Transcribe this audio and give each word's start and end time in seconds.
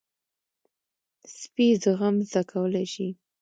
سپي 1.39 1.67
زغم 1.83 2.15
زده 2.29 2.41
کولی 2.51 2.85
شي. 2.93 3.07